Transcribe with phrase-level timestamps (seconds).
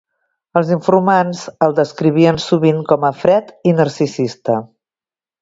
[0.59, 4.59] "Els informants el descrivien sovint com a fred i narcisista."